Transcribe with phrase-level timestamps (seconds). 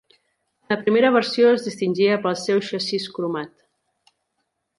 [0.71, 3.53] La primera versió es distingia pel seu xassís cromat.